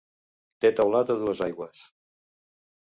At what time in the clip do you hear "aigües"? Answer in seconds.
1.49-1.87